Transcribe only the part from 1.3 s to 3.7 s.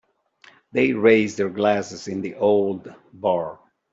their glasses in the old bar.